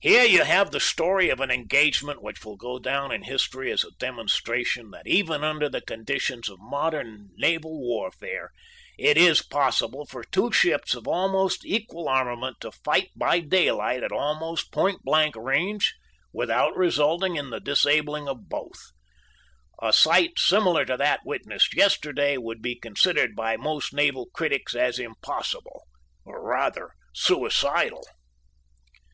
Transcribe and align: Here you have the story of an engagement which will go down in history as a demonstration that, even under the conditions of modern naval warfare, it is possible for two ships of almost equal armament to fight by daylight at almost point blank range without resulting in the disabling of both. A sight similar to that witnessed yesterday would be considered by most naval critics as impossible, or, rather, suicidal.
Here 0.00 0.24
you 0.26 0.44
have 0.44 0.70
the 0.72 0.78
story 0.78 1.30
of 1.30 1.40
an 1.40 1.50
engagement 1.50 2.22
which 2.22 2.44
will 2.44 2.56
go 2.58 2.78
down 2.78 3.10
in 3.10 3.22
history 3.22 3.72
as 3.72 3.82
a 3.82 3.90
demonstration 3.92 4.90
that, 4.90 5.06
even 5.06 5.42
under 5.42 5.70
the 5.70 5.80
conditions 5.80 6.50
of 6.50 6.58
modern 6.60 7.30
naval 7.36 7.80
warfare, 7.80 8.50
it 8.98 9.16
is 9.16 9.40
possible 9.40 10.04
for 10.04 10.22
two 10.22 10.52
ships 10.52 10.94
of 10.94 11.08
almost 11.08 11.64
equal 11.64 12.10
armament 12.10 12.58
to 12.60 12.70
fight 12.70 13.08
by 13.16 13.40
daylight 13.40 14.02
at 14.02 14.12
almost 14.12 14.70
point 14.70 15.02
blank 15.02 15.34
range 15.34 15.94
without 16.30 16.76
resulting 16.76 17.36
in 17.36 17.48
the 17.48 17.58
disabling 17.58 18.28
of 18.28 18.50
both. 18.50 18.90
A 19.82 19.94
sight 19.94 20.38
similar 20.38 20.84
to 20.84 20.98
that 20.98 21.20
witnessed 21.24 21.74
yesterday 21.74 22.36
would 22.36 22.60
be 22.60 22.78
considered 22.78 23.34
by 23.34 23.56
most 23.56 23.94
naval 23.94 24.26
critics 24.34 24.74
as 24.74 24.98
impossible, 24.98 25.86
or, 26.26 26.46
rather, 26.46 26.92
suicidal. 27.14 28.04